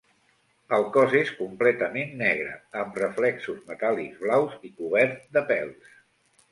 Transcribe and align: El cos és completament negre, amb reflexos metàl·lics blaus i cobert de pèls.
El 0.77 0.85
cos 0.95 1.13
és 1.19 1.33
completament 1.41 2.17
negre, 2.23 2.57
amb 2.85 2.99
reflexos 3.03 3.61
metàl·lics 3.71 4.21
blaus 4.27 4.59
i 4.71 4.77
cobert 4.83 5.31
de 5.39 5.49
pèls. 5.55 5.97